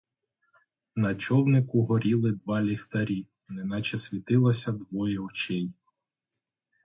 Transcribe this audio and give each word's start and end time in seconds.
На 1.01 1.15
човнику 1.15 1.83
горіли 1.85 2.31
два 2.31 2.61
ліхтарі, 2.63 3.27
неначе 3.49 3.97
світилося 3.97 4.71
двоє 4.71 5.19
очей. 5.19 5.73